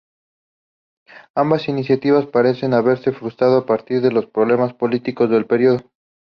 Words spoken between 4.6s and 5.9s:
políticos del período.